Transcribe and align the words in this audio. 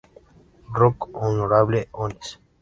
Rock 0.79 1.09
on 1.13 1.39
Honorable 1.41 1.83
Ones!! 1.93 2.39